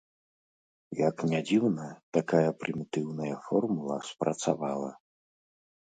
[0.99, 1.85] Як не дзіўна,
[2.19, 4.91] такая прымітыўная формула спрацавала.